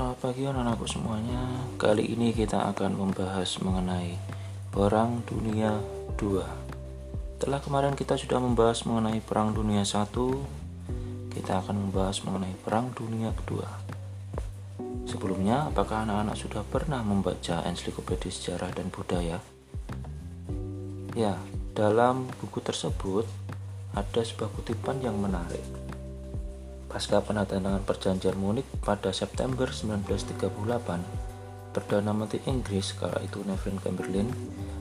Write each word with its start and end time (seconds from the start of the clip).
selamat 0.00 0.16
pagi 0.16 0.48
anak-anakku 0.48 0.88
semuanya. 0.88 1.44
Kali 1.76 2.16
ini 2.16 2.32
kita 2.32 2.72
akan 2.72 2.96
membahas 2.96 3.60
mengenai 3.60 4.16
Perang 4.72 5.20
Dunia 5.28 5.76
II. 6.16 6.40
Setelah 7.36 7.60
kemarin 7.60 7.92
kita 7.92 8.16
sudah 8.16 8.40
membahas 8.40 8.88
mengenai 8.88 9.20
Perang 9.20 9.52
Dunia 9.52 9.84
I, 9.84 10.00
kita 11.36 11.52
akan 11.60 11.76
membahas 11.76 12.16
mengenai 12.24 12.56
Perang 12.64 12.96
Dunia 12.96 13.36
Kedua. 13.44 13.68
Sebelumnya, 15.04 15.68
apakah 15.68 16.08
anak-anak 16.08 16.48
sudah 16.48 16.64
pernah 16.64 17.04
membaca 17.04 17.60
ensiklopedia 17.68 18.32
sejarah 18.32 18.72
dan 18.72 18.88
budaya? 18.88 19.36
Ya, 21.12 21.36
dalam 21.76 22.24
buku 22.40 22.64
tersebut 22.64 23.28
ada 23.92 24.20
sebuah 24.24 24.48
kutipan 24.56 25.04
yang 25.04 25.20
menarik 25.20 25.79
Pasca 26.90 27.22
penandatanganan 27.22 27.86
perjanjian 27.86 28.34
Munich 28.34 28.66
pada 28.82 29.14
September 29.14 29.70
1938, 29.70 30.42
Perdana 31.70 32.10
Menteri 32.10 32.42
Inggris 32.50 32.98
kala 32.98 33.22
itu 33.22 33.46
Neville 33.46 33.78
Chamberlain 33.78 34.26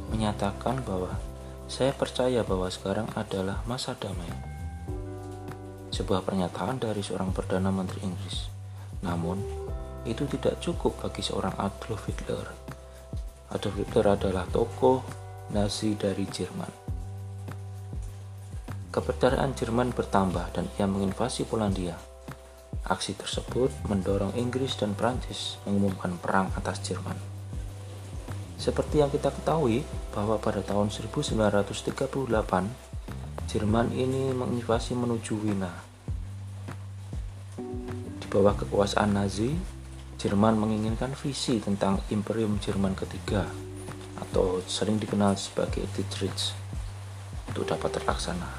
menyatakan 0.09 0.81
bahwa 0.81 1.13
saya 1.69 1.93
percaya 1.93 2.41
bahwa 2.41 2.65
sekarang 2.65 3.05
adalah 3.13 3.61
masa 3.69 3.93
damai. 3.93 4.25
Sebuah 5.93 6.25
pernyataan 6.25 6.81
dari 6.81 7.05
seorang 7.05 7.29
Perdana 7.29 7.69
Menteri 7.69 8.01
Inggris. 8.01 8.49
Namun, 9.05 9.37
itu 10.09 10.25
tidak 10.25 10.57
cukup 10.65 10.97
bagi 11.05 11.21
seorang 11.21 11.53
Adolf 11.61 12.09
Hitler. 12.09 12.49
Adolf 13.53 13.77
Hitler 13.77 14.17
adalah 14.17 14.49
tokoh 14.49 15.05
Nazi 15.53 15.93
dari 15.93 16.25
Jerman. 16.25 16.88
Kepercayaan 18.89 19.53
Jerman 19.53 19.93
bertambah 19.93 20.49
dan 20.49 20.65
ia 20.81 20.89
menginvasi 20.89 21.45
Polandia. 21.45 21.93
Aksi 22.89 23.13
tersebut 23.13 23.69
mendorong 23.85 24.33
Inggris 24.33 24.73
dan 24.81 24.97
Prancis 24.97 25.61
mengumumkan 25.69 26.17
perang 26.17 26.49
atas 26.57 26.81
Jerman. 26.81 27.13
Seperti 28.57 29.05
yang 29.05 29.13
kita 29.13 29.29
ketahui 29.29 29.85
bahwa 30.09 30.41
pada 30.41 30.65
tahun 30.65 30.89
1938 30.89 32.01
Jerman 33.45 33.93
ini 33.93 34.33
menginvasi 34.33 34.97
menuju 34.97 35.37
Wina. 35.37 35.69
Di 38.17 38.25
bawah 38.25 38.57
kekuasaan 38.57 39.13
Nazi, 39.13 39.53
Jerman 40.17 40.57
menginginkan 40.57 41.13
visi 41.13 41.61
tentang 41.61 42.01
Imperium 42.09 42.57
Jerman 42.57 42.97
ketiga 42.97 43.45
atau 44.17 44.65
sering 44.65 44.97
dikenal 44.97 45.37
sebagai 45.37 45.85
Dietrich 45.93 46.57
untuk 47.53 47.69
dapat 47.69 48.01
terlaksana. 48.01 48.58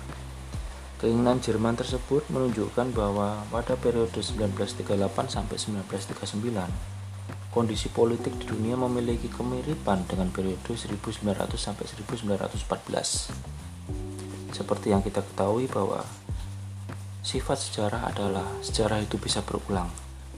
Keinginan 1.01 1.41
Jerman 1.41 1.81
tersebut 1.81 2.29
menunjukkan 2.29 2.93
bahwa 2.93 3.41
pada 3.49 3.73
periode 3.73 4.21
1938 4.21 5.33
sampai 5.33 5.57
1939, 5.57 7.57
kondisi 7.57 7.89
politik 7.89 8.37
di 8.37 8.45
dunia 8.45 8.77
memiliki 8.77 9.33
kemiripan 9.33 10.05
dengan 10.05 10.29
periode 10.29 10.61
1900 10.61 11.25
sampai 11.57 11.89
1914. 11.89 13.33
Seperti 14.53 14.93
yang 14.93 15.01
kita 15.01 15.25
ketahui 15.25 15.73
bahwa 15.73 16.05
sifat 17.25 17.57
sejarah 17.57 18.13
adalah 18.13 18.45
sejarah 18.61 19.01
itu 19.01 19.17
bisa 19.17 19.41
berulang. 19.41 19.89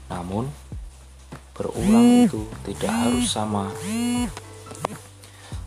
Namun, 0.07 0.47
berulang 1.51 2.23
itu 2.23 2.47
tidak 2.63 3.03
harus 3.03 3.27
sama 3.27 3.67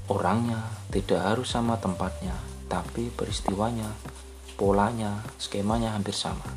orangnya, 0.09 0.73
tidak 0.89 1.21
harus 1.21 1.53
sama 1.53 1.77
tempatnya, 1.77 2.33
tapi 2.73 3.13
peristiwanya 3.13 3.93
polanya, 4.57 5.21
skemanya 5.37 5.93
hampir 5.93 6.17
sama. 6.17 6.49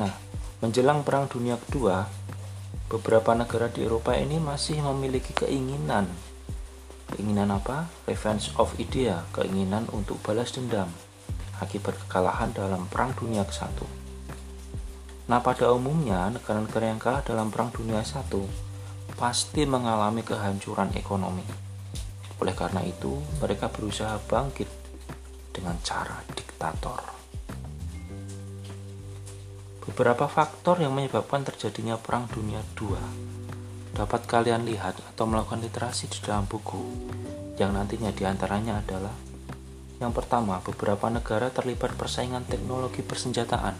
Nah, 0.00 0.10
menjelang 0.64 1.04
Perang 1.04 1.28
Dunia 1.28 1.60
Kedua, 1.60 2.08
beberapa 2.88 3.36
negara 3.36 3.68
di 3.68 3.84
Eropa 3.84 4.16
ini 4.16 4.40
masih 4.40 4.80
memiliki 4.80 5.36
keinginan. 5.36 6.08
Keinginan 7.12 7.52
apa? 7.52 7.86
Revenge 8.08 8.50
of 8.56 8.74
idea, 8.80 9.28
keinginan 9.36 9.86
untuk 9.92 10.18
balas 10.24 10.50
dendam 10.56 10.88
akibat 11.60 11.94
kekalahan 12.08 12.50
dalam 12.56 12.88
Perang 12.88 13.12
Dunia 13.12 13.44
ke-1. 13.44 13.84
Nah, 15.28 15.38
pada 15.44 15.70
umumnya 15.70 16.32
negara-negara 16.32 16.90
yang 16.90 16.98
kalah 16.98 17.22
dalam 17.22 17.52
Perang 17.52 17.70
Dunia 17.70 18.00
I 18.02 18.42
pasti 19.14 19.68
mengalami 19.68 20.24
kehancuran 20.24 20.96
ekonomi. 20.96 21.44
Oleh 22.40 22.56
karena 22.56 22.80
itu, 22.80 23.20
mereka 23.38 23.68
berusaha 23.68 24.16
bangkit 24.24 24.79
dengan 25.50 25.76
cara 25.82 26.22
diktator. 26.34 27.00
Beberapa 29.86 30.30
faktor 30.30 30.78
yang 30.78 30.94
menyebabkan 30.94 31.42
terjadinya 31.42 31.98
Perang 31.98 32.30
Dunia 32.30 32.62
II 32.78 32.94
dapat 33.90 34.22
kalian 34.30 34.64
lihat 34.64 34.96
atau 35.14 35.26
melakukan 35.26 35.60
literasi 35.60 36.06
di 36.06 36.18
dalam 36.22 36.46
buku 36.46 37.10
yang 37.58 37.74
nantinya 37.74 38.14
di 38.14 38.22
antaranya 38.22 38.78
adalah 38.80 39.30
yang 40.00 40.16
pertama, 40.16 40.64
beberapa 40.64 41.12
negara 41.12 41.52
terlibat 41.52 41.92
persaingan 41.92 42.48
teknologi 42.48 43.04
persenjataan. 43.04 43.76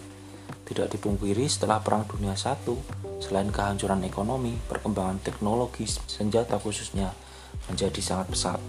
Tidak 0.69 0.93
dipungkiri 0.93 1.49
setelah 1.49 1.81
Perang 1.81 2.05
Dunia 2.05 2.37
I, 2.37 2.77
selain 3.25 3.49
kehancuran 3.49 4.05
ekonomi, 4.05 4.53
perkembangan 4.69 5.25
teknologi 5.25 5.89
senjata 5.89 6.61
khususnya 6.61 7.17
menjadi 7.73 8.01
sangat 8.05 8.37
pesat. 8.37 8.61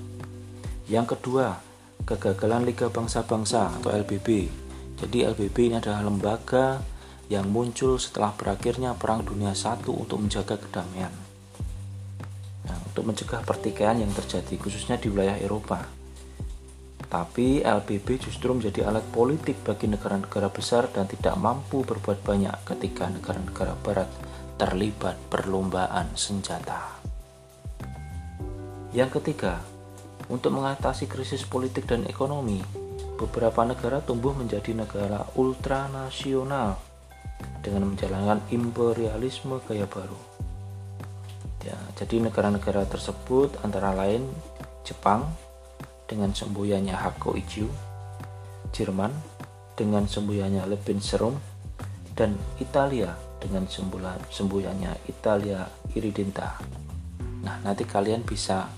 Yang 0.88 1.20
kedua, 1.20 1.60
kegagalan 2.06 2.66
Liga 2.66 2.90
Bangsa-Bangsa 2.90 3.82
atau 3.82 3.90
LBB. 3.94 4.50
Jadi 5.02 5.26
LBB 5.26 5.58
ini 5.72 5.76
adalah 5.82 6.06
lembaga 6.06 6.82
yang 7.32 7.48
muncul 7.48 7.96
setelah 7.96 8.36
berakhirnya 8.36 8.94
Perang 8.94 9.24
Dunia 9.24 9.56
I 9.56 9.80
untuk 9.88 10.20
menjaga 10.20 10.60
kedamaian. 10.60 11.14
Nah, 12.68 12.78
untuk 12.92 13.08
mencegah 13.08 13.42
pertikaian 13.42 13.98
yang 13.98 14.12
terjadi 14.12 14.54
khususnya 14.60 15.00
di 15.00 15.08
wilayah 15.08 15.40
Eropa. 15.40 15.82
Tapi 17.12 17.60
LBB 17.60 18.24
justru 18.24 18.56
menjadi 18.56 18.88
alat 18.88 19.04
politik 19.12 19.60
bagi 19.68 19.88
negara-negara 19.92 20.48
besar 20.48 20.88
dan 20.92 21.08
tidak 21.12 21.36
mampu 21.36 21.84
berbuat 21.84 22.24
banyak 22.24 22.56
ketika 22.64 23.12
negara-negara 23.12 23.76
barat 23.84 24.08
terlibat 24.56 25.20
perlombaan 25.28 26.16
senjata. 26.16 27.02
Yang 28.92 29.20
ketiga, 29.20 29.64
untuk 30.32 30.56
mengatasi 30.56 31.12
krisis 31.12 31.44
politik 31.44 31.92
dan 31.92 32.08
ekonomi, 32.08 32.64
beberapa 33.20 33.68
negara 33.68 34.00
tumbuh 34.00 34.32
menjadi 34.32 34.72
negara 34.72 35.28
ultranasional 35.36 36.80
dengan 37.60 37.92
menjalankan 37.92 38.40
imperialisme 38.50 39.60
gaya 39.68 39.86
baru. 39.86 40.18
Ya, 41.62 41.78
jadi 42.00 42.24
negara-negara 42.24 42.90
tersebut 42.90 43.60
antara 43.62 43.94
lain 43.94 44.26
Jepang 44.82 45.30
dengan 46.10 46.34
semboyannya 46.34 46.98
Hako 46.98 47.38
Ichiu, 47.38 47.70
Jerman 48.74 49.14
dengan 49.78 50.10
semboyannya 50.10 50.66
Lebensraum, 50.66 51.38
dan 52.18 52.34
Italia 52.58 53.14
dengan 53.38 53.70
semboyannya 53.70 55.06
Italia 55.06 55.70
Iridenta. 55.94 56.58
Nah, 57.42 57.62
nanti 57.62 57.86
kalian 57.86 58.26
bisa 58.26 58.70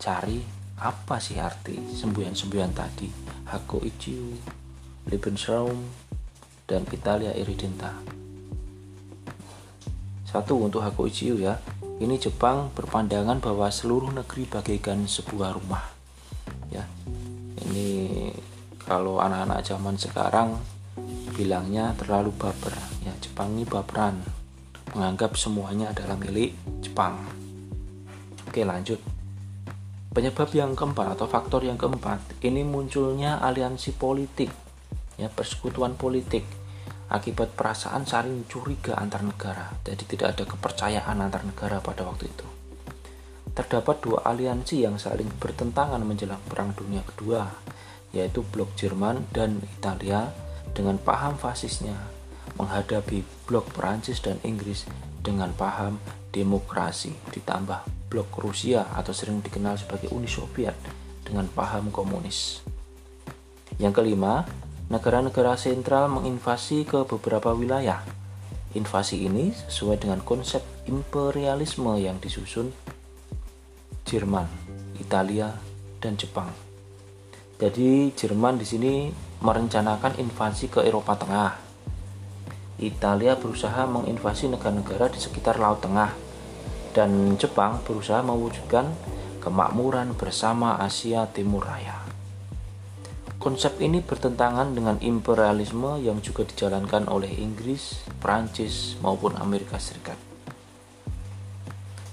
cari 0.00 0.57
apa 0.78 1.18
sih 1.18 1.42
arti 1.42 1.76
semboyan-semboyan 1.98 2.74
tadi? 2.74 3.10
Hako 3.50 3.82
Ichiu, 3.82 4.34
Lebensraum, 5.10 5.88
dan 6.68 6.84
Italia 6.92 7.32
Iridenta 7.34 8.18
satu 10.28 10.60
untuk 10.60 10.84
Hako 10.84 11.08
Ichiu 11.08 11.40
ya. 11.40 11.56
Ini 11.98 12.20
Jepang 12.20 12.68
berpandangan 12.76 13.40
bahwa 13.40 13.72
seluruh 13.72 14.12
negeri 14.12 14.44
bagaikan 14.44 15.08
sebuah 15.08 15.56
rumah. 15.56 15.82
Ya. 16.68 16.84
Ini 17.64 18.28
kalau 18.84 19.24
anak-anak 19.24 19.64
zaman 19.64 19.96
sekarang 19.96 20.60
bilangnya 21.32 21.96
terlalu 21.96 22.30
baper. 22.36 22.76
Ya 23.02 23.16
Jepang 23.24 23.56
ini 23.56 23.64
baperan. 23.64 24.20
Menganggap 24.92 25.34
semuanya 25.40 25.96
adalah 25.96 26.20
milik 26.20 26.52
Jepang. 26.84 27.16
Oke 28.44 28.68
lanjut 28.68 29.00
Penyebab 30.18 30.50
yang 30.50 30.74
keempat 30.74 31.14
atau 31.14 31.30
faktor 31.30 31.62
yang 31.62 31.78
keempat 31.78 32.42
ini 32.42 32.66
munculnya 32.66 33.38
aliansi 33.38 33.94
politik, 33.94 34.50
ya 35.14 35.30
persekutuan 35.30 35.94
politik 35.94 36.42
akibat 37.06 37.54
perasaan 37.54 38.02
saling 38.02 38.42
curiga 38.50 38.98
antar 38.98 39.22
negara. 39.22 39.78
Jadi 39.86 40.02
tidak 40.10 40.34
ada 40.34 40.42
kepercayaan 40.42 41.22
antar 41.22 41.46
negara 41.46 41.78
pada 41.78 42.02
waktu 42.02 42.34
itu. 42.34 42.42
Terdapat 43.54 44.02
dua 44.02 44.26
aliansi 44.26 44.82
yang 44.82 44.98
saling 44.98 45.30
bertentangan 45.38 46.02
menjelang 46.02 46.42
Perang 46.50 46.74
Dunia 46.74 47.06
Kedua, 47.06 47.46
yaitu 48.10 48.42
blok 48.42 48.74
Jerman 48.74 49.22
dan 49.30 49.62
Italia 49.62 50.34
dengan 50.74 50.98
paham 50.98 51.38
fasisnya 51.38 51.94
menghadapi 52.58 53.22
blok 53.46 53.70
Perancis 53.70 54.18
dan 54.18 54.42
Inggris 54.42 54.82
dengan 55.22 55.54
paham 55.54 56.02
demokrasi 56.34 57.14
ditambah 57.30 57.97
blok 58.08 58.32
Rusia 58.40 58.88
atau 58.96 59.12
sering 59.12 59.44
dikenal 59.44 59.76
sebagai 59.76 60.08
Uni 60.10 60.26
Soviet 60.26 60.74
dengan 61.22 61.46
paham 61.52 61.92
komunis. 61.92 62.64
Yang 63.76 64.02
kelima, 64.02 64.48
negara-negara 64.88 65.54
sentral 65.60 66.08
menginvasi 66.08 66.88
ke 66.88 67.04
beberapa 67.04 67.52
wilayah. 67.52 68.00
Invasi 68.72 69.28
ini 69.28 69.52
sesuai 69.52 70.00
dengan 70.00 70.20
konsep 70.24 70.60
imperialisme 70.88 71.96
yang 72.00 72.16
disusun 72.20 72.72
Jerman, 74.08 74.48
Italia, 74.96 75.52
dan 76.00 76.16
Jepang. 76.16 76.48
Jadi 77.60 78.12
Jerman 78.16 78.56
di 78.56 78.64
sini 78.64 78.94
merencanakan 79.44 80.16
invasi 80.16 80.72
ke 80.72 80.80
Eropa 80.84 81.16
Tengah. 81.16 81.52
Italia 82.78 83.34
berusaha 83.34 83.84
menginvasi 83.90 84.48
negara-negara 84.48 85.10
di 85.10 85.18
sekitar 85.18 85.58
Laut 85.58 85.82
Tengah 85.82 86.27
dan 86.98 87.38
Jepang 87.38 87.78
berusaha 87.86 88.18
mewujudkan 88.26 88.90
kemakmuran 89.38 90.18
bersama 90.18 90.82
Asia 90.82 91.30
Timur 91.30 91.62
Raya. 91.62 91.94
Konsep 93.38 93.78
ini 93.78 94.02
bertentangan 94.02 94.74
dengan 94.74 94.98
imperialisme 94.98 96.02
yang 96.02 96.18
juga 96.18 96.42
dijalankan 96.42 97.06
oleh 97.06 97.30
Inggris, 97.38 98.02
Prancis, 98.18 98.98
maupun 98.98 99.38
Amerika 99.38 99.78
Serikat. 99.78 100.18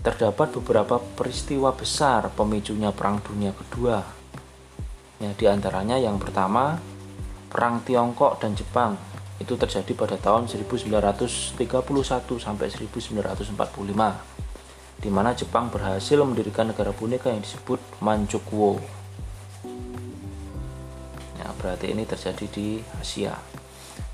Terdapat 0.06 0.54
beberapa 0.62 1.02
peristiwa 1.02 1.74
besar 1.74 2.30
pemicunya 2.38 2.94
Perang 2.94 3.26
Dunia 3.26 3.58
Kedua. 3.58 4.06
Ya, 5.18 5.34
di 5.34 5.50
antaranya 5.50 5.98
yang 5.98 6.22
pertama, 6.22 6.78
Perang 7.50 7.82
Tiongkok 7.82 8.38
dan 8.38 8.54
Jepang 8.54 8.94
itu 9.42 9.58
terjadi 9.58 9.98
pada 9.98 10.22
tahun 10.22 10.46
1931 10.46 11.58
sampai 12.38 12.68
1945 12.70 14.35
di 15.00 15.10
mana 15.12 15.36
Jepang 15.36 15.72
berhasil 15.72 16.18
mendirikan 16.24 16.72
negara 16.72 16.96
boneka 16.96 17.32
yang 17.32 17.44
disebut 17.44 17.80
Manchukuo 18.00 18.96
berarti 21.66 21.90
ini 21.90 22.06
terjadi 22.06 22.46
di 22.54 22.78
Asia. 23.02 23.34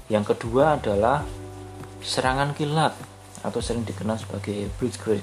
Yang 0.08 0.32
kedua 0.32 0.80
adalah 0.80 1.20
serangan 2.00 2.56
kilat 2.56 2.96
atau 3.44 3.60
sering 3.60 3.84
dikenal 3.84 4.16
sebagai 4.16 4.72
Blitzkrieg. 4.80 5.20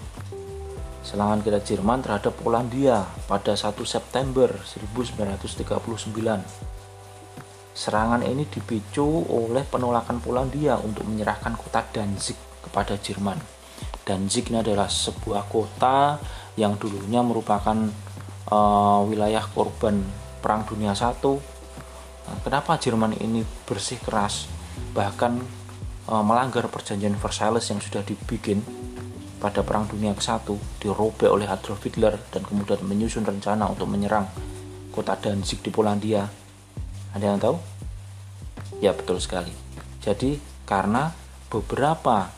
Serangan 1.00 1.40
kilat 1.40 1.64
Jerman 1.64 2.04
terhadap 2.04 2.36
Polandia 2.36 3.08
pada 3.24 3.56
1 3.56 3.72
September 3.88 4.52
1939. 4.60 5.72
Serangan 7.72 8.20
ini 8.20 8.44
dipicu 8.44 9.24
oleh 9.32 9.64
penolakan 9.64 10.20
Polandia 10.20 10.76
untuk 10.76 11.08
menyerahkan 11.08 11.56
kota 11.56 11.80
Danzig 11.88 12.36
kepada 12.60 13.00
Jerman. 13.00 13.57
Danzig 14.08 14.48
ini 14.48 14.64
adalah 14.64 14.88
sebuah 14.88 15.44
kota 15.52 16.16
yang 16.56 16.80
dulunya 16.80 17.20
merupakan 17.20 17.76
uh, 18.48 19.04
wilayah 19.04 19.44
korban 19.52 20.00
Perang 20.40 20.64
Dunia 20.64 20.96
I 20.96 21.36
kenapa 22.44 22.76
Jerman 22.76 23.16
ini 23.20 23.44
bersih 23.64 23.96
keras 24.00 24.48
bahkan 24.92 25.40
e, 26.04 26.14
melanggar 26.20 26.66
perjanjian 26.68 27.16
Versailles 27.16 27.64
yang 27.68 27.80
sudah 27.80 28.02
dibikin 28.04 28.60
pada 29.38 29.62
Perang 29.62 29.86
Dunia 29.86 30.12
ke-1 30.18 30.44
dirobek 30.82 31.30
oleh 31.30 31.46
Adolf 31.46 31.80
Hitler 31.86 32.18
dan 32.34 32.42
kemudian 32.42 32.82
menyusun 32.82 33.22
rencana 33.22 33.70
untuk 33.70 33.86
menyerang 33.86 34.26
kota 34.90 35.14
Danzig 35.14 35.62
di 35.62 35.70
Polandia. 35.70 36.26
Ada 37.14 37.24
yang 37.24 37.38
tahu? 37.38 37.56
Ya 38.82 38.90
betul 38.90 39.22
sekali. 39.22 39.54
Jadi 40.02 40.42
karena 40.66 41.14
beberapa 41.48 42.28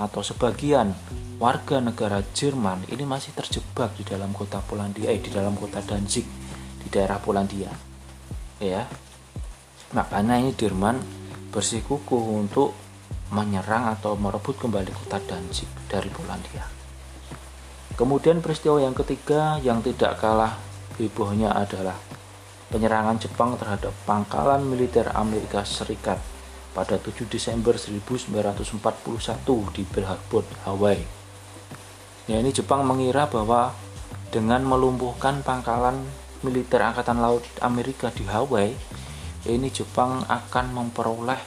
atau 0.00 0.24
sebagian 0.24 0.94
warga 1.36 1.82
negara 1.82 2.22
Jerman 2.32 2.86
ini 2.88 3.04
masih 3.04 3.34
terjebak 3.34 3.92
di 3.98 4.06
dalam 4.06 4.32
kota 4.32 4.62
Polandia, 4.64 5.10
eh 5.10 5.20
di 5.20 5.28
dalam 5.28 5.58
kota 5.58 5.82
Danzig 5.82 6.24
di 6.80 6.88
daerah 6.88 7.18
Polandia. 7.18 7.72
Ya, 8.62 8.86
Makanya 9.92 10.40
ini 10.40 10.56
Jerman 10.56 10.96
bersikukuh 11.52 12.32
untuk 12.32 12.72
menyerang 13.28 13.92
atau 13.92 14.16
merebut 14.16 14.56
kembali 14.56 14.88
kota 15.04 15.20
Danzig 15.20 15.68
dari 15.84 16.08
Polandia. 16.08 16.64
Kemudian 17.92 18.40
peristiwa 18.40 18.80
yang 18.80 18.96
ketiga 18.96 19.60
yang 19.60 19.84
tidak 19.84 20.16
kalah 20.16 20.56
hebohnya 20.96 21.52
adalah 21.52 21.96
penyerangan 22.72 23.20
Jepang 23.20 23.60
terhadap 23.60 23.92
pangkalan 24.08 24.64
militer 24.64 25.12
Amerika 25.12 25.60
Serikat 25.60 26.16
pada 26.72 26.96
7 26.96 27.28
Desember 27.28 27.76
1941 27.76 29.76
di 29.76 29.82
Pearl 29.84 30.08
Harbor, 30.08 30.44
Hawaii. 30.64 31.04
Ya, 32.28 32.40
ini 32.40 32.52
Jepang 32.52 32.88
mengira 32.88 33.28
bahwa 33.28 33.76
dengan 34.32 34.64
melumpuhkan 34.64 35.44
pangkalan 35.44 36.00
militer 36.40 36.80
Angkatan 36.80 37.20
Laut 37.20 37.44
Amerika 37.60 38.08
di 38.08 38.24
Hawaii, 38.24 38.72
ini 39.46 39.68
Jepang 39.68 40.24
akan 40.26 40.66
memperoleh 40.72 41.40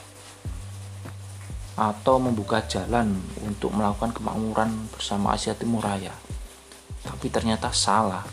atau 1.76 2.16
membuka 2.16 2.64
jalan 2.64 3.20
untuk 3.44 3.74
melakukan 3.76 4.16
kemakmuran 4.16 4.88
bersama 4.94 5.36
Asia 5.36 5.52
Timur 5.52 5.84
Raya. 5.84 6.14
Tapi 7.04 7.28
ternyata 7.28 7.68
salah. 7.74 8.24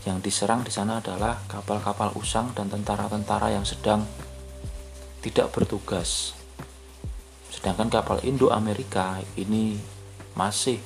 Yang 0.00 0.32
diserang 0.32 0.64
di 0.64 0.72
sana 0.72 0.98
adalah 0.98 1.44
kapal-kapal 1.44 2.16
usang 2.16 2.56
dan 2.56 2.72
tentara-tentara 2.72 3.52
yang 3.52 3.68
sedang 3.68 4.00
tidak 5.20 5.52
bertugas. 5.52 6.32
Sedangkan 7.52 7.92
kapal 7.92 8.24
Indo-Amerika 8.24 9.20
ini 9.36 9.76
masih 10.32 10.80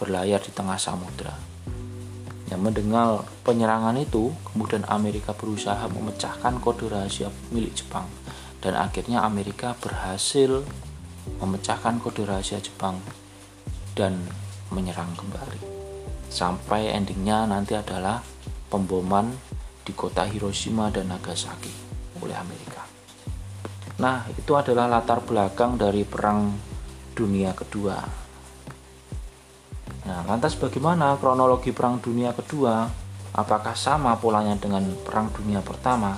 berlayar 0.00 0.40
di 0.40 0.50
tengah 0.52 0.80
samudra. 0.80 1.36
Yang 2.48 2.60
mendengar 2.64 3.28
penyerangan 3.44 3.92
itu, 4.00 4.32
kemudian 4.48 4.88
Amerika 4.88 5.36
berusaha 5.36 5.84
memecahkan 5.92 6.56
kode 6.64 6.88
rahasia 6.88 7.28
milik 7.52 7.76
Jepang 7.76 8.08
dan 8.64 8.72
akhirnya 8.74 9.20
Amerika 9.20 9.76
berhasil 9.76 10.64
memecahkan 11.44 12.00
kode 12.00 12.24
rahasia 12.24 12.56
Jepang 12.56 12.96
dan 13.92 14.16
menyerang 14.72 15.12
kembali. 15.12 15.60
Sampai 16.32 16.88
endingnya 16.88 17.44
nanti 17.44 17.76
adalah 17.76 18.24
pemboman 18.72 19.28
di 19.84 19.92
kota 19.92 20.24
Hiroshima 20.24 20.88
dan 20.88 21.12
Nagasaki 21.12 21.72
oleh 22.24 22.36
Amerika. 22.36 22.87
Nah, 23.98 24.30
itu 24.30 24.54
adalah 24.54 24.86
latar 24.86 25.18
belakang 25.26 25.74
dari 25.74 26.06
Perang 26.06 26.54
Dunia 27.18 27.50
Kedua. 27.50 27.98
Nah, 30.06 30.22
lantas 30.22 30.54
bagaimana 30.54 31.18
kronologi 31.18 31.74
Perang 31.74 31.98
Dunia 31.98 32.30
Kedua? 32.30 32.86
Apakah 33.34 33.74
sama 33.74 34.14
polanya 34.14 34.54
dengan 34.54 34.86
Perang 35.02 35.34
Dunia 35.34 35.58
Pertama? 35.66 36.14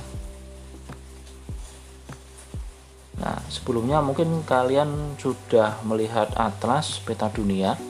Nah, 3.16 3.40
sebelumnya 3.48 4.04
mungkin 4.04 4.44
kalian 4.44 5.16
sudah 5.16 5.80
melihat 5.88 6.36
atlas 6.36 7.00
peta 7.00 7.32
dunia 7.32 7.80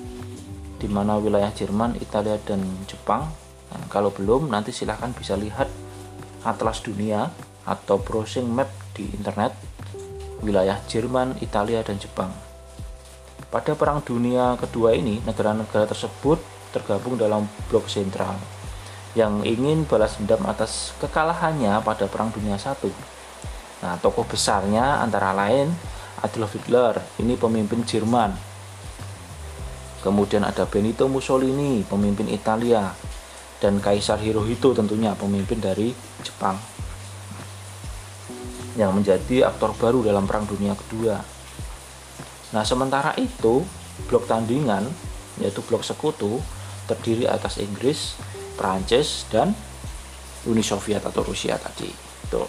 di 0.78 0.86
mana 0.86 1.18
wilayah 1.18 1.50
Jerman, 1.50 1.98
Italia, 1.98 2.38
dan 2.46 2.62
Jepang. 2.86 3.26
Nah, 3.74 3.84
kalau 3.90 4.14
belum, 4.14 4.54
nanti 4.54 4.70
silahkan 4.70 5.10
bisa 5.10 5.34
lihat 5.34 5.66
atlas 6.46 6.78
dunia 6.78 7.26
atau 7.66 7.98
browsing 7.98 8.46
map 8.46 8.70
di 8.94 9.10
internet 9.14 9.54
wilayah 10.40 10.80
Jerman, 10.88 11.38
Italia, 11.44 11.84
dan 11.84 11.96
Jepang. 12.00 12.32
Pada 13.50 13.74
Perang 13.74 14.00
Dunia 14.00 14.54
Kedua 14.56 14.94
ini, 14.94 15.18
negara-negara 15.24 15.88
tersebut 15.88 16.38
tergabung 16.70 17.18
dalam 17.18 17.50
blok 17.66 17.90
sentral 17.90 18.38
yang 19.18 19.42
ingin 19.42 19.82
balas 19.90 20.22
dendam 20.22 20.46
atas 20.46 20.94
kekalahannya 21.02 21.82
pada 21.82 22.06
Perang 22.06 22.30
Dunia 22.30 22.54
I. 22.54 22.92
Nah, 23.82 23.98
tokoh 23.98 24.22
besarnya 24.22 25.02
antara 25.02 25.34
lain 25.34 25.72
Adolf 26.22 26.54
Hitler, 26.54 27.00
ini 27.18 27.34
pemimpin 27.34 27.82
Jerman. 27.82 28.36
Kemudian 30.00 30.46
ada 30.46 30.64
Benito 30.64 31.10
Mussolini, 31.10 31.82
pemimpin 31.84 32.28
Italia, 32.30 32.92
dan 33.60 33.82
Kaisar 33.82 34.20
Hirohito 34.20 34.72
tentunya 34.72 35.12
pemimpin 35.12 35.60
dari 35.60 35.92
Jepang 36.24 36.56
yang 38.80 38.96
menjadi 38.96 39.44
aktor 39.44 39.76
baru 39.76 40.00
dalam 40.00 40.24
Perang 40.24 40.48
Dunia 40.48 40.72
Kedua. 40.72 41.20
Nah, 42.56 42.64
sementara 42.64 43.12
itu, 43.20 43.60
blok 44.08 44.24
tandingan 44.24 44.88
yaitu 45.40 45.60
blok 45.64 45.84
sekutu 45.84 46.40
terdiri 46.88 47.28
atas 47.28 47.60
Inggris, 47.60 48.16
Prancis 48.56 49.28
dan 49.28 49.52
Uni 50.48 50.64
Soviet 50.64 51.04
atau 51.04 51.20
Rusia 51.20 51.60
tadi. 51.60 51.92
Tuh. 52.32 52.48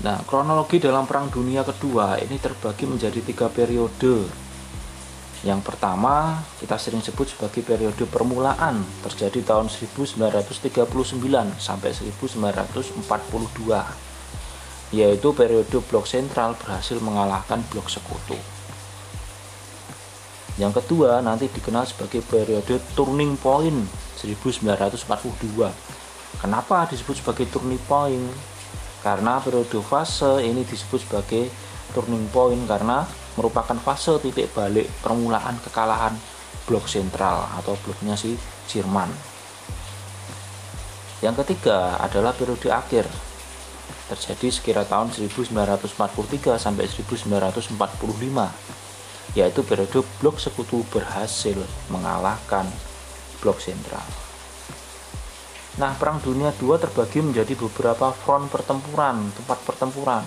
Nah, 0.00 0.18
kronologi 0.26 0.82
dalam 0.82 1.06
Perang 1.06 1.30
Dunia 1.30 1.62
Kedua 1.62 2.18
ini 2.18 2.40
terbagi 2.42 2.90
menjadi 2.90 3.20
tiga 3.22 3.46
periode. 3.46 4.49
Yang 5.40 5.72
pertama, 5.72 6.44
kita 6.60 6.76
sering 6.76 7.00
sebut 7.00 7.32
sebagai 7.32 7.64
periode 7.64 8.04
permulaan, 8.04 8.84
terjadi 9.08 9.56
tahun 9.56 9.72
1939 9.72 10.84
sampai 11.56 11.90
1942 11.96 14.12
yaitu 14.90 15.30
periode 15.30 15.78
blok 15.86 16.02
sentral 16.02 16.58
berhasil 16.58 16.98
mengalahkan 16.98 17.62
blok 17.70 17.86
sekutu. 17.86 18.34
Yang 20.58 20.82
kedua 20.82 21.22
nanti 21.22 21.46
dikenal 21.48 21.86
sebagai 21.86 22.20
periode 22.26 22.82
turning 22.98 23.38
point 23.38 23.86
1942. 24.18 25.70
Kenapa 26.42 26.90
disebut 26.90 27.22
sebagai 27.22 27.46
turning 27.48 27.80
point? 27.86 28.28
Karena 29.00 29.40
periode 29.40 29.80
fase 29.80 30.44
ini 30.44 30.66
disebut 30.66 31.00
sebagai 31.00 31.48
turning 31.92 32.26
point 32.30 32.64
karena 32.66 33.06
merupakan 33.38 33.76
fase 33.78 34.18
titik 34.22 34.50
balik 34.54 34.86
permulaan 35.02 35.58
kekalahan 35.62 36.14
blok 36.66 36.86
sentral 36.86 37.46
atau 37.58 37.74
bloknya 37.82 38.14
si 38.14 38.38
Jerman. 38.70 39.10
Yang 41.20 41.44
ketiga 41.44 42.00
adalah 42.00 42.32
periode 42.32 42.72
akhir 42.72 43.04
terjadi 44.10 44.48
sekira 44.50 44.82
tahun 44.82 45.14
1943 45.14 46.58
sampai 46.58 46.84
1945 46.90 47.78
yaitu 49.38 49.62
periode 49.62 50.02
blok 50.18 50.42
sekutu 50.42 50.82
berhasil 50.90 51.54
mengalahkan 51.86 52.66
blok 53.38 53.62
sentral. 53.62 54.02
Nah, 55.78 55.94
Perang 55.94 56.18
Dunia 56.18 56.50
II 56.58 56.74
terbagi 56.76 57.22
menjadi 57.22 57.54
beberapa 57.54 58.10
front 58.10 58.50
pertempuran, 58.50 59.30
tempat 59.32 59.58
pertempuran. 59.62 60.26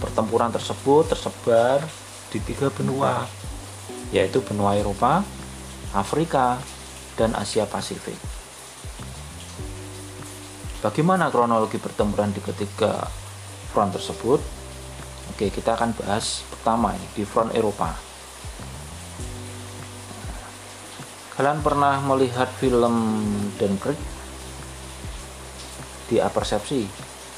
Pertempuran 0.00 0.48
tersebut 0.48 1.12
tersebar 1.12 1.84
di 2.32 2.40
tiga 2.40 2.72
benua, 2.72 3.28
yaitu 4.10 4.40
benua 4.40 4.72
Eropa, 4.72 5.20
Afrika, 5.92 6.56
dan 7.20 7.36
Asia 7.36 7.68
Pasifik. 7.68 8.16
Bagaimana 10.80 11.28
kronologi 11.28 11.76
pertempuran 11.76 12.32
di 12.32 12.40
ketiga 12.40 13.04
front 13.76 13.92
tersebut? 13.92 14.40
Oke, 15.36 15.52
kita 15.52 15.76
akan 15.76 15.92
bahas 15.92 16.48
pertama 16.48 16.96
di 17.12 17.28
front 17.28 17.52
Eropa. 17.52 17.92
Kalian 21.36 21.60
pernah 21.60 22.00
melihat 22.00 22.48
film 22.56 22.96
Dunkirk 23.60 24.00
di 26.08 26.16
apersepsi 26.16 26.88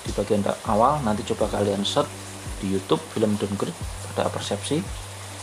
di 0.02 0.10
bagian 0.14 0.42
awal 0.66 1.02
nanti 1.06 1.22
coba 1.22 1.46
kalian 1.58 1.86
search 1.86 2.21
di 2.62 2.70
YouTube 2.70 3.02
film 3.10 3.34
Dunkirk 3.34 3.74
pada 4.14 4.30
apersepsi 4.30 4.78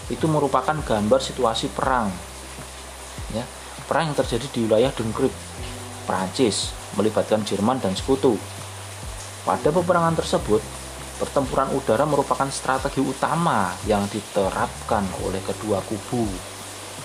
itu 0.09 0.25
merupakan 0.31 0.73
gambar 0.79 1.19
situasi 1.19 1.67
perang 1.75 2.07
ya 3.35 3.43
perang 3.85 4.09
yang 4.09 4.17
terjadi 4.17 4.47
di 4.55 4.59
wilayah 4.65 4.91
Dunkirk 4.95 5.33
Prancis 6.09 6.73
melibatkan 6.97 7.45
Jerman 7.45 7.77
dan 7.77 7.93
sekutu. 7.93 8.33
Pada 9.45 9.69
peperangan 9.69 10.17
tersebut, 10.17 10.57
pertempuran 11.21 11.69
udara 11.77 12.01
merupakan 12.09 12.49
strategi 12.49 12.97
utama 12.97 13.69
yang 13.85 14.09
diterapkan 14.09 15.05
oleh 15.21 15.37
kedua 15.45 15.85
kubu. 15.85 16.25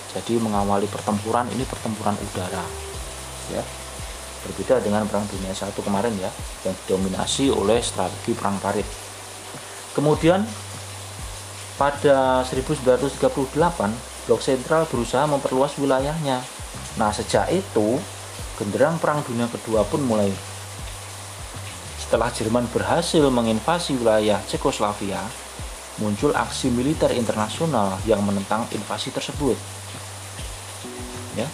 Jadi 0.09 0.41
mengawali 0.41 0.89
pertempuran 0.89 1.45
ini 1.53 1.67
pertempuran 1.69 2.17
udara. 2.17 2.65
Ya. 3.53 3.61
Berbeda 4.45 4.81
dengan 4.81 5.05
perang 5.09 5.25
dunia 5.29 5.53
satu 5.53 5.81
kemarin 5.81 6.13
ya, 6.21 6.29
yang 6.65 6.73
didominasi 6.85 7.49
oleh 7.49 7.81
strategi 7.81 8.33
perang 8.33 8.57
parit. 8.61 9.04
Kemudian 9.95 10.43
pada 11.79 12.43
1938 12.43 13.31
blok 14.27 14.41
sentral 14.43 14.83
berusaha 14.91 15.23
memperluas 15.23 15.79
wilayahnya. 15.79 16.43
Nah, 16.99 17.11
sejak 17.15 17.47
itu 17.51 17.99
genderang 18.59 18.99
Perang 18.99 19.23
Dunia 19.23 19.47
Kedua 19.47 19.87
pun 19.87 20.03
mulai. 20.03 20.31
Setelah 21.99 22.29
Jerman 22.31 22.67
berhasil 22.69 23.23
menginvasi 23.27 23.97
wilayah 23.97 24.39
Cekoslovakia, 24.45 25.19
muncul 25.99 26.35
aksi 26.35 26.69
militer 26.71 27.11
internasional 27.15 27.97
yang 28.03 28.19
menentang 28.23 28.67
invasi 28.75 29.11
tersebut. 29.15 29.57
Ya. 31.35 31.47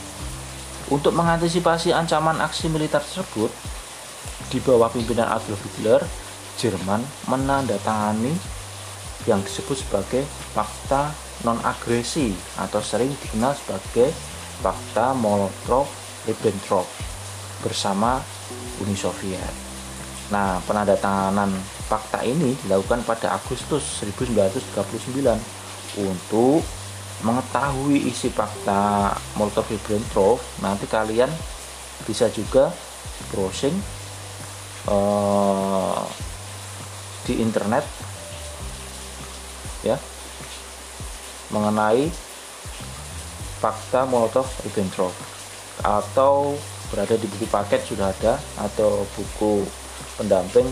Untuk 0.91 1.15
mengantisipasi 1.15 1.95
ancaman 1.95 2.37
aksi 2.43 2.67
militer 2.67 2.99
tersebut, 2.99 3.49
di 4.51 4.59
bawah 4.59 4.91
pimpinan 4.91 5.31
Adolf 5.31 5.63
Hitler, 5.63 6.03
Jerman 6.59 7.01
menandatangani 7.29 8.33
yang 9.29 9.41
disebut 9.45 9.77
sebagai 9.77 10.23
Fakta 10.55 11.13
Non-Agresi 11.45 12.33
atau 12.57 12.81
sering 12.81 13.13
dikenal 13.17 13.53
sebagai 13.57 14.13
Fakta 14.61 15.13
Molotov 15.17 15.89
Ribbentrop 16.25 16.85
bersama 17.65 18.21
Uni 18.81 18.97
Soviet. 18.97 19.53
Nah, 20.31 20.63
penandatanganan 20.63 21.51
fakta 21.91 22.23
ini 22.23 22.55
dilakukan 22.63 23.03
pada 23.03 23.35
Agustus 23.35 23.99
1939 23.99 25.99
untuk 25.99 26.63
mengetahui 27.21 28.07
isi 28.07 28.31
fakta 28.31 29.11
Molotov-Ribbentrop. 29.35 30.39
Nanti 30.63 30.87
kalian 30.87 31.27
bisa 32.07 32.31
juga 32.31 32.71
browsing 33.29 33.75
uh, 34.87 36.01
di 37.25 37.41
internet 37.41 37.85
ya 39.85 39.97
mengenai 41.51 42.09
fakta 43.61 44.09
Molotov-Ribbentrop 44.09 45.13
atau 45.85 46.57
berada 46.89 47.15
di 47.15 47.27
buku 47.29 47.47
paket 47.47 47.81
sudah 47.85 48.09
ada 48.09 48.35
atau 48.57 49.05
buku 49.15 49.63
pendamping 50.17 50.67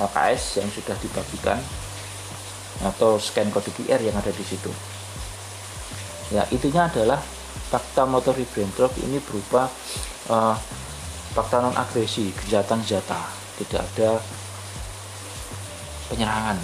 LKS 0.00 0.64
yang 0.64 0.68
sudah 0.72 0.96
dibagikan 0.98 1.60
atau 2.82 3.20
scan 3.20 3.52
kode 3.52 3.70
QR 3.76 4.00
yang 4.02 4.16
ada 4.16 4.32
di 4.32 4.42
situ. 4.42 4.72
Ya, 6.32 6.48
intinya 6.48 6.88
adalah 6.88 7.20
fakta 7.68 8.08
motor 8.08 8.32
Ribbentrop 8.32 8.90
ini 9.04 9.20
berupa 9.20 9.68
uh, 10.32 10.56
fakta 11.36 11.60
non 11.60 11.76
agresi, 11.76 12.32
kejahatan 12.32 12.80
senjata, 12.84 13.20
tidak 13.60 13.84
ada 13.92 14.10
penyerangan. 16.12 16.60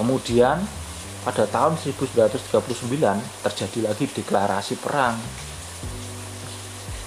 Kemudian 0.00 0.64
pada 1.22 1.44
tahun 1.44 1.76
1939 1.76 2.88
terjadi 3.44 3.78
lagi 3.84 4.04
deklarasi 4.08 4.80
perang 4.80 5.20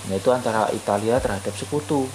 yaitu 0.08 0.32
antara 0.32 0.72
Italia 0.72 1.18
terhadap 1.20 1.52
sekutu. 1.58 2.06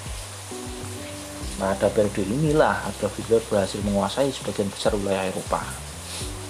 Pada 1.60 1.92
periode 1.92 2.24
inilah 2.26 2.88
Adolf 2.88 3.14
Hitler 3.20 3.42
berhasil 3.46 3.78
menguasai 3.84 4.32
sebagian 4.32 4.66
besar 4.72 4.96
wilayah 4.96 5.28
Eropa. 5.28 5.62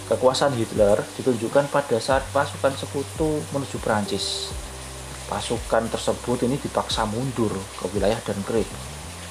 Kekuasaan 0.08 0.54
Hitler 0.56 1.02
ditunjukkan 1.18 1.68
pada 1.68 1.98
saat 1.98 2.22
pasukan 2.30 2.72
sekutu 2.78 3.42
menuju 3.50 3.76
Prancis 3.82 4.54
pasukan 5.32 5.88
tersebut 5.88 6.44
ini 6.44 6.60
dipaksa 6.60 7.08
mundur 7.08 7.48
ke 7.80 7.88
wilayah 7.96 8.20
Dunkirk 8.20 8.68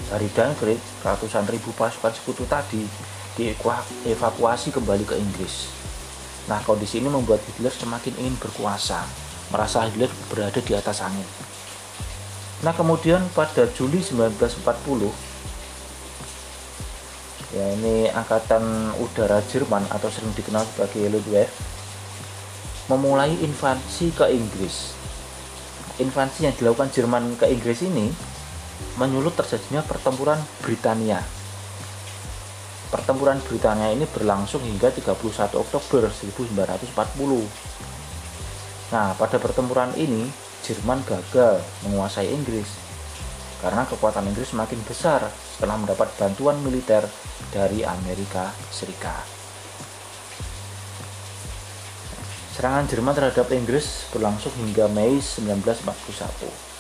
dari 0.10 0.32
Dunkirk 0.32 1.06
ratusan 1.06 1.46
ribu 1.52 1.70
pasukan 1.76 2.16
sekutu 2.16 2.48
tadi 2.50 2.82
dievakuasi 3.38 4.74
kembali 4.74 5.04
ke 5.06 5.16
Inggris 5.20 5.82
Nah, 6.50 6.58
kondisi 6.66 6.98
ini 6.98 7.10
membuat 7.12 7.44
Hitler 7.46 7.70
semakin 7.70 8.18
ingin 8.18 8.34
berkuasa, 8.42 9.06
merasa 9.54 9.86
Hitler 9.86 10.10
berada 10.32 10.58
di 10.58 10.74
atas 10.74 11.04
angin. 11.06 11.28
Nah, 12.66 12.74
kemudian 12.74 13.22
pada 13.38 13.70
Juli 13.70 14.02
1940, 14.02 15.14
ya 17.54 17.66
ini 17.78 18.10
angkatan 18.10 18.94
udara 18.98 19.40
Jerman 19.54 19.86
atau 19.94 20.10
sering 20.10 20.34
dikenal 20.34 20.66
sebagai 20.66 21.14
Luftwaffe, 21.14 21.54
memulai 22.90 23.38
invasi 23.38 24.10
ke 24.12 24.26
Inggris. 24.34 24.98
Invasi 26.02 26.50
yang 26.50 26.56
dilakukan 26.58 26.90
Jerman 26.90 27.38
ke 27.38 27.46
Inggris 27.54 27.86
ini 27.86 28.10
menyulut 29.00 29.34
terjadinya 29.38 29.82
pertempuran 29.86 30.38
Britania 30.62 31.24
Pertempuran 32.92 33.40
Britania 33.40 33.88
ini 33.96 34.04
berlangsung 34.04 34.60
hingga 34.68 34.92
31 34.92 35.16
Oktober 35.56 36.12
1940. 36.12 36.92
Nah, 38.92 39.16
pada 39.16 39.40
pertempuran 39.40 39.96
ini 39.96 40.28
Jerman 40.68 41.00
gagal 41.08 41.64
menguasai 41.88 42.28
Inggris 42.28 42.68
karena 43.64 43.88
kekuatan 43.88 44.28
Inggris 44.28 44.52
semakin 44.52 44.84
besar 44.84 45.24
setelah 45.32 45.80
mendapat 45.80 46.12
bantuan 46.20 46.60
militer 46.60 47.08
dari 47.56 47.88
Amerika 47.88 48.52
Serikat. 48.68 49.24
Serangan 52.52 52.92
Jerman 52.92 53.16
terhadap 53.16 53.48
Inggris 53.56 54.12
berlangsung 54.12 54.52
hingga 54.60 54.92
Mei 54.92 55.24
1941. 55.24 56.71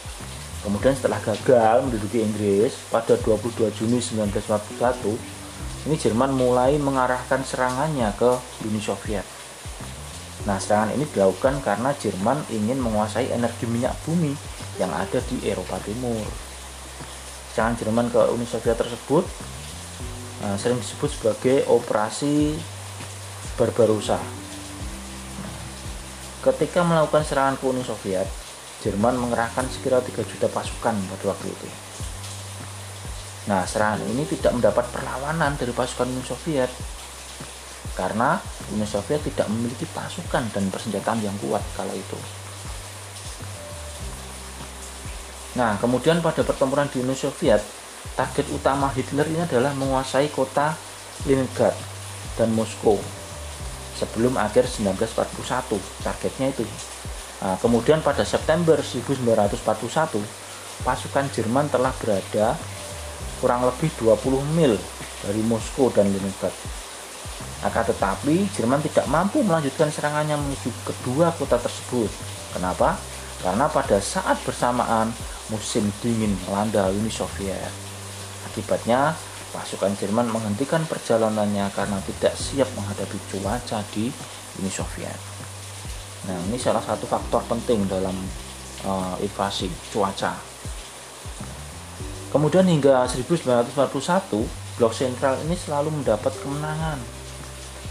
Kemudian 0.61 0.93
setelah 0.93 1.17
gagal 1.17 1.81
menduduki 1.81 2.21
Inggris 2.21 2.77
pada 2.93 3.17
22 3.17 3.73
Juni 3.73 3.97
1941, 3.97 5.17
ini 5.89 5.95
Jerman 5.97 6.37
mulai 6.37 6.77
mengarahkan 6.77 7.41
serangannya 7.41 8.13
ke 8.13 8.37
Uni 8.69 8.77
Soviet. 8.77 9.25
Nah, 10.45 10.61
serangan 10.61 10.93
ini 10.93 11.09
dilakukan 11.09 11.65
karena 11.65 11.89
Jerman 11.97 12.45
ingin 12.53 12.77
menguasai 12.77 13.33
energi 13.33 13.65
minyak 13.65 13.97
bumi 14.05 14.33
yang 14.77 14.93
ada 14.93 15.17
di 15.25 15.41
Eropa 15.49 15.81
Timur. 15.81 16.21
Serangan 17.53 17.77
Jerman 17.81 18.07
ke 18.13 18.21
Uni 18.29 18.45
Soviet 18.45 18.77
tersebut 18.77 19.25
nah, 20.45 20.57
sering 20.61 20.77
disebut 20.77 21.09
sebagai 21.09 21.57
operasi 21.69 22.53
Barbarossa. 23.57 24.21
Ketika 26.41 26.81
melakukan 26.85 27.21
serangan 27.21 27.57
ke 27.57 27.63
Uni 27.69 27.85
Soviet, 27.85 28.25
Jerman 28.81 29.13
mengerahkan 29.17 29.69
sekira 29.69 30.01
3 30.01 30.25
juta 30.25 30.49
pasukan 30.49 30.97
pada 30.97 31.25
waktu 31.29 31.47
itu. 31.53 31.67
Nah, 33.49 33.65
serangan 33.65 34.01
ini 34.05 34.25
tidak 34.25 34.57
mendapat 34.57 34.85
perlawanan 34.89 35.57
dari 35.57 35.73
pasukan 35.73 36.09
Uni 36.09 36.25
Soviet 36.25 36.69
karena 37.93 38.41
Uni 38.73 38.85
Soviet 38.85 39.21
tidak 39.21 39.49
memiliki 39.49 39.85
pasukan 39.89 40.49
dan 40.53 40.63
persenjataan 40.69 41.21
yang 41.21 41.33
kuat 41.41 41.61
kala 41.77 41.93
itu. 41.93 42.17
Nah, 45.57 45.75
kemudian 45.77 46.23
pada 46.23 46.41
pertempuran 46.47 46.87
di 46.87 47.03
Uni 47.03 47.11
Soviet, 47.17 47.59
target 48.15 48.47
utama 48.55 48.87
Hitler 48.95 49.27
ini 49.27 49.43
adalah 49.43 49.75
menguasai 49.75 50.31
kota 50.31 50.73
Leningrad 51.27 51.75
dan 52.39 52.55
Moskow 52.55 52.97
sebelum 53.99 54.39
akhir 54.39 54.65
1941. 54.65 55.77
Targetnya 56.01 56.47
itu. 56.55 56.63
Nah, 57.41 57.57
kemudian 57.57 58.05
pada 58.05 58.21
September 58.21 58.77
1941, 58.77 60.21
pasukan 60.85 61.25
Jerman 61.33 61.73
telah 61.73 61.89
berada 61.97 62.53
kurang 63.41 63.65
lebih 63.65 63.89
20 63.97 64.45
mil 64.53 64.77
dari 65.25 65.41
Moskow 65.49 65.89
dan 65.89 66.05
Leningrad. 66.13 66.53
Akan 67.65 67.85
tetapi, 67.85 68.45
Jerman 68.57 68.81
tidak 68.85 69.09
mampu 69.09 69.41
melanjutkan 69.41 69.89
serangannya 69.89 70.37
menuju 70.37 70.69
kedua 70.85 71.33
kota 71.33 71.57
tersebut. 71.57 72.09
Kenapa? 72.53 72.97
Karena 73.41 73.65
pada 73.69 73.97
saat 73.97 74.37
bersamaan 74.45 75.09
musim 75.49 75.89
dingin 76.01 76.37
melanda 76.45 76.93
Uni 76.93 77.09
Soviet. 77.09 77.73
Akibatnya, 78.49 79.17
pasukan 79.49 79.97
Jerman 79.97 80.29
menghentikan 80.29 80.85
perjalanannya 80.85 81.73
karena 81.73 81.97
tidak 82.05 82.33
siap 82.37 82.69
menghadapi 82.77 83.17
cuaca 83.33 83.81
di 83.93 84.13
Uni 84.61 84.69
Soviet. 84.69 85.30
Nah, 86.21 86.37
ini 86.49 86.57
salah 86.61 86.83
satu 86.85 87.09
faktor 87.09 87.41
penting 87.49 87.89
dalam 87.89 88.13
uh, 88.85 89.17
invasi 89.17 89.65
cuaca. 89.89 90.37
Kemudian 92.29 92.63
hingga 92.69 93.09
1941, 93.09 94.77
blok 94.77 94.93
sentral 94.93 95.35
ini 95.43 95.57
selalu 95.57 95.89
mendapat 95.89 96.31
kemenangan. 96.39 97.01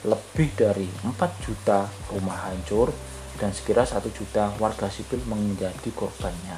lebih 0.06 0.54
dari 0.54 0.86
4 1.02 1.12
juta 1.42 1.90
rumah 2.14 2.46
hancur 2.46 2.94
dan 3.36 3.50
sekira 3.50 3.82
1 3.82 4.00
juta 4.14 4.54
warga 4.62 4.86
sipil 4.86 5.20
menjadi 5.26 5.90
korbannya. 5.92 6.56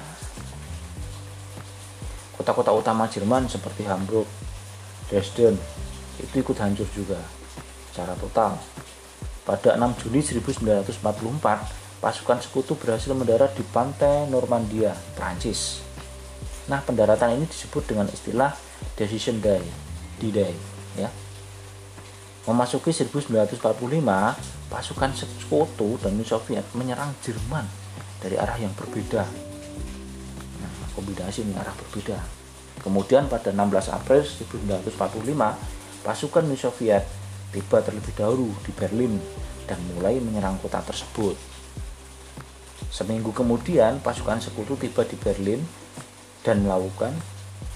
Kota-kota 2.38 2.71
utama 2.71 3.11
Jerman 3.11 3.51
seperti 3.51 3.88
Hamburg, 3.88 4.29
Dresden 5.11 5.59
itu 6.23 6.35
ikut 6.38 6.55
hancur 6.61 6.87
juga 6.92 7.18
secara 7.90 8.14
total. 8.14 8.55
Pada 9.42 9.75
6 9.81 10.05
Juni 10.05 10.21
1944, 10.21 12.05
pasukan 12.05 12.38
sekutu 12.38 12.77
berhasil 12.77 13.11
mendarat 13.16 13.57
di 13.57 13.64
pantai 13.64 14.29
Normandia, 14.29 14.92
Prancis. 15.16 15.88
Nah, 16.68 16.85
pendaratan 16.85 17.40
ini 17.40 17.48
disebut 17.48 17.88
dengan 17.88 18.07
istilah 18.12 18.52
Decision 18.94 19.40
Day, 19.40 19.64
D-Day, 20.20 20.52
ya. 21.00 21.09
Memasuki 22.44 22.92
1945, 22.92 23.61
pasukan 24.68 25.11
sekutu 25.16 26.00
dan 26.00 26.16
Uni 26.16 26.24
Soviet 26.24 26.64
menyerang 26.76 27.12
Jerman 27.24 27.64
dari 28.20 28.37
arah 28.40 28.57
yang 28.57 28.72
berbeda 28.76 29.48
kombinasi 30.98 31.46
ini 31.46 31.54
arah 31.54 31.70
berbeda. 31.78 32.18
Kemudian 32.83 33.31
pada 33.31 33.54
16 33.54 33.94
April 33.94 34.26
1945, 34.26 36.02
pasukan 36.02 36.42
Uni 36.42 36.59
Soviet 36.59 37.07
tiba 37.54 37.78
terlebih 37.78 38.11
dahulu 38.18 38.50
di 38.66 38.74
Berlin 38.74 39.14
dan 39.70 39.78
mulai 39.94 40.18
menyerang 40.18 40.59
kota 40.59 40.83
tersebut. 40.83 41.38
Seminggu 42.90 43.31
kemudian, 43.31 44.02
pasukan 44.02 44.42
sekutu 44.42 44.74
tiba 44.74 45.07
di 45.07 45.14
Berlin 45.14 45.62
dan 46.42 46.62
melakukan 46.64 47.14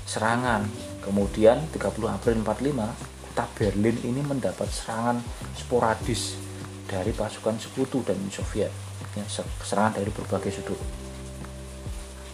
serangan. 0.06 0.66
Kemudian 1.02 1.66
30 1.74 2.06
April 2.06 2.34
45, 2.46 2.94
kota 3.32 3.44
Berlin 3.58 3.96
ini 4.06 4.20
mendapat 4.22 4.70
serangan 4.70 5.18
sporadis 5.58 6.38
dari 6.86 7.10
pasukan 7.10 7.58
sekutu 7.58 8.04
dan 8.06 8.20
Uni 8.20 8.30
Soviet. 8.30 8.70
Ya, 9.18 9.24
serangan 9.64 9.98
dari 9.98 10.12
berbagai 10.12 10.52
sudut. 10.52 10.78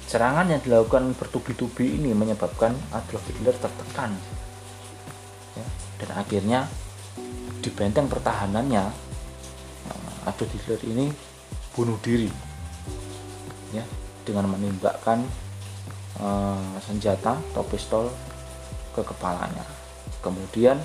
Serangan 0.09 0.49
yang 0.49 0.61
dilakukan 0.65 1.13
bertubi-tubi 1.21 2.01
ini 2.01 2.17
menyebabkan 2.17 2.73
Adolf 2.97 3.29
Hitler 3.29 3.53
tertekan 3.61 4.17
ya, 5.53 5.67
dan 6.01 6.11
akhirnya 6.17 6.61
di 7.61 7.69
benteng 7.69 8.09
pertahanannya 8.09 8.85
eh, 9.85 10.29
Adolf 10.33 10.49
Hitler 10.49 10.81
ini 10.89 11.13
bunuh 11.77 12.01
diri 12.01 12.33
ya 13.77 13.85
dengan 14.25 14.49
menembakkan 14.57 15.29
uh, 16.23 16.79
senjata 16.83 17.39
atau 17.53 17.65
pistol 17.67 18.11
ke 18.95 19.03
kepalanya. 19.03 19.65
Kemudian 20.23 20.79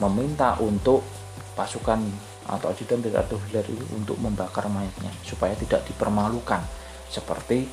meminta 0.00 0.56
untuk 0.62 1.04
pasukan 1.52 2.00
atau 2.48 2.72
ajudan 2.72 3.04
dari 3.04 3.16
Adolf 3.18 3.44
Hitler 3.44 3.66
ini 3.68 3.84
untuk 3.92 4.16
membakar 4.16 4.70
mayatnya 4.72 5.12
supaya 5.20 5.52
tidak 5.52 5.84
dipermalukan. 5.84 6.64
Seperti 7.08 7.64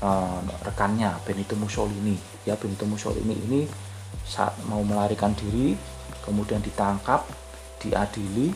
uh, 0.00 0.40
rekannya 0.64 1.12
Benito 1.24 1.56
Mussolini. 1.56 2.16
Ya 2.48 2.56
Benito 2.56 2.88
Mussolini 2.88 3.36
ini 3.36 3.60
saat 4.24 4.54
mau 4.66 4.80
melarikan 4.82 5.34
diri 5.36 5.76
kemudian 6.22 6.62
ditangkap 6.62 7.24
diadili 7.80 8.52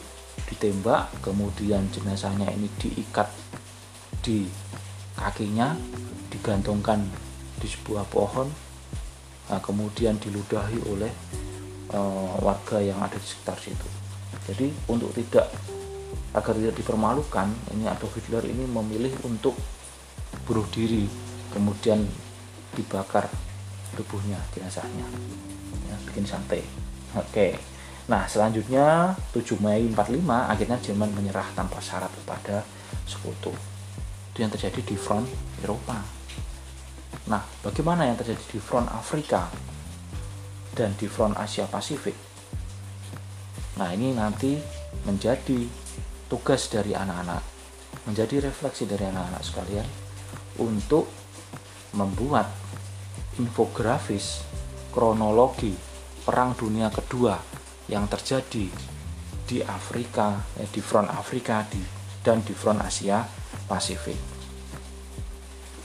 ditembak 0.46 1.08
kemudian 1.24 1.88
jenazahnya 1.88 2.50
ini 2.52 2.68
diikat 2.78 3.26
di 4.20 4.44
kakinya 5.24 5.72
digantungkan 6.28 7.00
di 7.56 7.64
sebuah 7.64 8.04
pohon 8.12 8.44
nah, 9.48 9.60
kemudian 9.64 10.20
diludahi 10.20 10.84
oleh 10.92 11.08
uh, 11.96 12.37
warga 12.44 12.84
yang 12.84 13.00
ada 13.00 13.16
di 13.16 13.24
sekitar 13.24 13.56
situ. 13.56 13.88
Jadi 14.44 14.68
untuk 14.92 15.16
tidak 15.16 15.48
agar 16.37 16.52
tidak 16.60 16.76
dipermalukan 16.76 17.48
ini 17.72 17.88
Adolf 17.88 18.20
Hitler 18.20 18.44
ini 18.44 18.68
memilih 18.68 19.16
untuk 19.24 19.56
bunuh 20.44 20.66
diri 20.68 21.08
kemudian 21.54 22.04
dibakar 22.76 23.30
tubuhnya 23.96 24.37
jenazahnya. 24.52 25.06
Ya, 25.88 25.96
bikin 26.10 26.28
sate 26.28 26.60
oke. 27.16 27.56
Nah 28.04 28.28
selanjutnya 28.28 29.16
7 29.32 29.64
Mei 29.64 29.88
45 29.88 30.20
akhirnya 30.28 30.76
Jerman 30.84 31.08
menyerah 31.16 31.48
tanpa 31.56 31.80
syarat 31.80 32.12
kepada 32.12 32.60
sekutu 33.08 33.54
itu 34.35 34.42
yang 34.42 34.51
terjadi 34.51 34.83
di 34.83 34.99
front 34.99 35.31
Eropa. 35.62 36.03
Nah 37.31 37.42
bagaimana 37.62 38.11
yang 38.11 38.18
terjadi 38.18 38.42
di 38.51 38.59
front 38.59 38.90
Afrika 38.90 39.47
dan 40.75 40.99
di 40.99 41.07
front 41.07 41.38
Asia 41.38 41.70
Pasifik? 41.70 42.18
Nah 43.79 43.94
ini 43.94 44.11
nanti 44.11 44.59
menjadi 45.07 45.70
tugas 46.27 46.66
dari 46.66 46.99
anak-anak 46.99 47.55
menjadi 48.11 48.51
refleksi 48.51 48.90
dari 48.90 49.07
anak-anak 49.07 49.42
sekalian 49.47 49.88
untuk 50.61 51.07
membuat 51.94 52.51
infografis 53.38 54.42
kronologi 54.90 55.73
Perang 56.27 56.59
Dunia 56.59 56.90
Kedua 56.90 57.38
yang 57.87 58.11
terjadi 58.11 58.66
di 59.44 59.59
Afrika, 59.61 60.40
eh, 60.59 60.66
di 60.66 60.81
front 60.81 61.07
Afrika 61.07 61.62
di, 61.68 61.81
dan 62.25 62.40
di 62.42 62.57
front 62.57 62.81
Asia 62.81 63.43
Pasifik. 63.66 64.18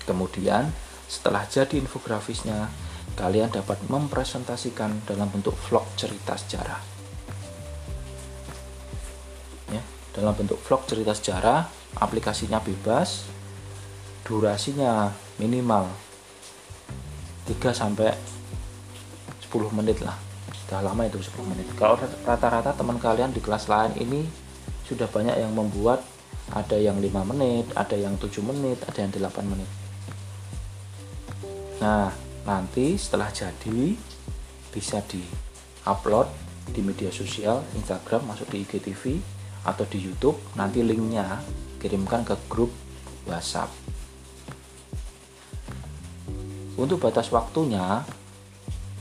Kemudian 0.03 0.73
setelah 1.09 1.45
jadi 1.49 1.77
infografisnya, 1.77 2.69
kalian 3.17 3.49
dapat 3.49 3.81
mempresentasikan 3.89 5.03
dalam 5.03 5.29
bentuk 5.29 5.57
vlog 5.67 5.85
cerita 5.97 6.37
sejarah. 6.37 6.81
Ya, 9.73 9.81
dalam 10.13 10.33
bentuk 10.37 10.61
vlog 10.61 10.85
cerita 10.85 11.13
sejarah, 11.13 11.65
aplikasinya 11.97 12.61
bebas, 12.61 13.25
durasinya 14.29 15.09
minimal 15.41 15.89
3 17.49 17.73
sampai 17.73 18.13
10 19.49 19.73
menit 19.73 20.05
lah 20.05 20.13
sudah 20.53 20.85
lama 20.85 21.01
itu 21.09 21.17
10 21.17 21.49
menit 21.49 21.65
kalau 21.73 21.97
rata-rata 22.29 22.77
teman 22.77 23.01
kalian 23.01 23.33
di 23.33 23.41
kelas 23.41 23.65
lain 23.65 23.97
ini 23.97 24.21
sudah 24.85 25.09
banyak 25.09 25.33
yang 25.33 25.49
membuat 25.57 26.05
ada 26.53 26.77
yang 26.77 26.97
5 26.97 27.31
menit 27.35 27.65
ada 27.77 27.95
yang 27.95 28.17
7 28.17 28.41
menit 28.41 28.77
ada 28.85 28.99
yang 28.99 29.11
8 29.13 29.51
menit. 29.51 29.69
Nah 31.79 32.11
nanti 32.43 32.97
setelah 32.97 33.29
jadi 33.29 33.93
bisa 34.69 35.01
di 35.05 35.21
upload 35.85 36.29
di 36.69 36.81
media 36.85 37.09
sosial 37.09 37.65
Instagram 37.73 38.29
masuk 38.29 38.53
di 38.53 38.61
IGTV 38.65 39.17
atau 39.65 39.85
di 39.89 39.97
YouTube. 40.01 40.37
Nanti 40.55 40.85
linknya 40.85 41.41
kirimkan 41.81 42.25
ke 42.25 42.35
grup 42.51 42.71
WhatsApp. 43.25 43.71
Untuk 46.79 47.03
batas 47.03 47.27
waktunya 47.35 48.07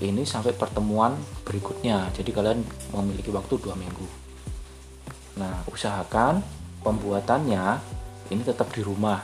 ini 0.03 0.27
sampai 0.27 0.55
pertemuan 0.55 1.15
berikutnya. 1.47 2.11
Jadi 2.15 2.31
kalian 2.35 2.63
memiliki 2.95 3.31
waktu 3.31 3.55
dua 3.59 3.79
minggu. 3.79 4.07
Nah 5.39 5.63
usahakan 5.71 6.43
pembuatannya 6.83 7.64
ini 8.31 8.43
tetap 8.45 8.71
di 8.75 8.83
rumah. 8.85 9.23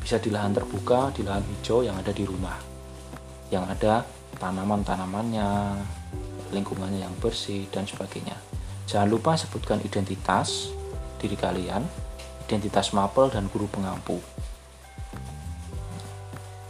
Bisa 0.00 0.20
di 0.20 0.28
lahan 0.28 0.52
terbuka 0.52 1.14
di 1.16 1.24
lahan 1.24 1.44
hijau 1.44 1.80
yang 1.80 1.96
ada 1.96 2.12
di 2.12 2.24
rumah. 2.26 2.58
Yang 3.48 3.64
ada 3.78 3.94
tanaman-tanamannya 4.36 5.48
lingkungannya 6.52 7.04
yang 7.04 7.14
bersih 7.18 7.66
dan 7.72 7.88
sebagainya. 7.88 8.36
Jangan 8.84 9.08
lupa 9.08 9.32
sebutkan 9.34 9.80
identitas 9.80 10.68
diri 11.18 11.40
kalian 11.40 12.04
identitas 12.44 12.92
mapel 12.92 13.32
dan 13.32 13.48
guru 13.48 13.64
pengampu. 13.72 14.20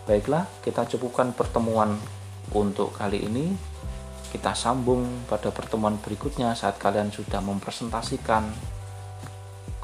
Baiklah, 0.07 0.47
kita 0.63 0.87
cukupkan 0.87 1.35
pertemuan 1.35 1.99
untuk 2.55 2.95
kali 2.95 3.25
ini. 3.27 3.51
Kita 4.31 4.51
sambung 4.51 5.27
pada 5.31 5.55
pertemuan 5.55 5.95
berikutnya 5.99 6.59
saat 6.59 6.79
kalian 6.79 7.15
sudah 7.15 7.39
mempresentasikan 7.39 8.51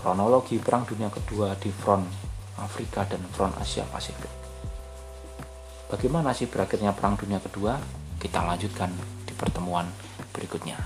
kronologi 0.00 0.56
Perang 0.56 0.88
Dunia 0.88 1.12
Kedua 1.12 1.52
di 1.60 1.68
front 1.68 2.08
Afrika 2.56 3.04
dan 3.04 3.20
front 3.28 3.52
Asia 3.60 3.84
Pasifik. 3.84 4.32
Bagaimana 5.92 6.32
sih 6.32 6.48
berakhirnya 6.48 6.96
Perang 6.96 7.20
Dunia 7.20 7.36
Kedua? 7.36 7.76
Kita 8.16 8.40
lanjutkan 8.44 8.88
di 9.28 9.36
pertemuan 9.36 9.84
berikutnya. 10.32 10.80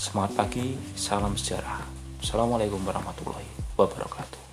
Semangat 0.00 0.32
pagi, 0.32 0.80
salam 0.96 1.36
sejarah. 1.36 1.84
Assalamualaikum 2.24 2.80
warahmatullahi 2.80 3.48
wabarakatuh. 3.76 4.49